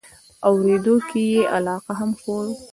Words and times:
اورېدو 0.47 0.95
کې 1.09 1.21
یې 1.31 1.41
علاقه 1.55 1.93
هم 1.99 2.11
ښیو. 2.19 2.39